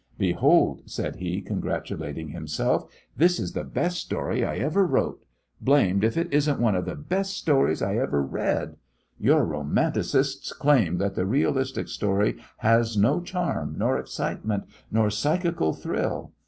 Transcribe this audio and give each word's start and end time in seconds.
"Behold," 0.17 0.81
said 0.87 1.17
he, 1.17 1.41
congratulating 1.43 2.29
himself, 2.29 2.91
"this 3.17 3.39
is 3.39 3.53
the 3.53 3.63
best 3.63 3.99
story 3.99 4.43
I 4.43 4.55
ever 4.55 4.83
wrote! 4.83 5.23
Blamed 5.61 6.03
if 6.03 6.17
it 6.17 6.27
isn't 6.33 6.59
one 6.59 6.73
of 6.73 6.85
the 6.85 6.95
best 6.95 7.37
stories 7.37 7.83
I 7.83 7.97
ever 7.97 8.19
read! 8.23 8.77
Your 9.19 9.45
romanticists 9.45 10.53
claim 10.53 10.97
that 10.97 11.13
the 11.13 11.27
realistic 11.27 11.87
story 11.87 12.37
has 12.57 12.97
no 12.97 13.21
charm, 13.21 13.75
nor 13.77 13.99
excitement, 13.99 14.63
nor 14.89 15.11
psychical 15.11 15.71
thrill. 15.71 16.31